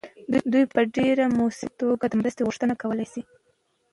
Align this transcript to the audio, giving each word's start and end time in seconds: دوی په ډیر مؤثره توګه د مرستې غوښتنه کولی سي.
دوی 0.51 0.63
په 0.73 0.81
ډیر 0.95 1.15
مؤثره 1.37 1.71
توګه 1.79 2.05
د 2.07 2.13
مرستې 2.19 2.45
غوښتنه 2.47 2.73
کولی 2.81 3.07
سي. 3.13 3.21